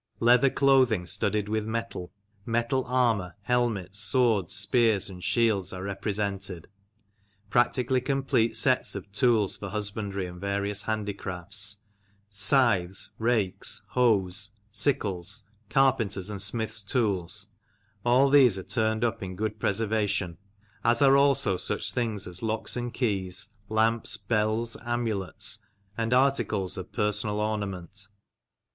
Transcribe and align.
Leather 0.19 0.49
clothing 0.49 1.05
studded 1.05 1.47
with 1.47 1.63
metal, 1.67 2.11
metal 2.43 2.83
armour, 2.87 3.35
helmets, 3.43 3.99
swords, 3.99 4.51
spears, 4.51 5.11
and 5.11 5.23
shields 5.23 5.71
are 5.71 5.83
represented. 5.83 6.67
Practically 7.51 8.01
complete 8.01 8.57
sets 8.57 8.95
of 8.95 9.11
tools 9.11 9.57
for 9.57 9.69
husbandry 9.69 10.25
and 10.25 10.41
various 10.41 10.81
handicrafts 10.81 11.83
scythes, 12.31 13.11
rakes, 13.19 13.83
hoes, 13.89 14.49
sickles, 14.71 15.43
carpenters' 15.69 16.31
and 16.31 16.41
smiths' 16.41 16.81
tools 16.81 17.49
all 18.03 18.31
these 18.31 18.57
are 18.57 18.63
turned 18.63 19.03
up 19.03 19.21
in 19.21 19.35
good 19.35 19.59
preservation; 19.59 20.39
as 20.83 21.03
are 21.03 21.15
also 21.15 21.57
such 21.57 21.91
things 21.91 22.25
as 22.25 22.41
locks 22.41 22.75
and 22.75 22.91
keys, 22.95 23.49
lamps, 23.69 24.17
bells, 24.17 24.75
amulets, 24.83 25.59
and 25.95 26.11
articles 26.11 26.75
of 26.75 26.91
personal 26.91 27.39
ornament. 27.39 28.07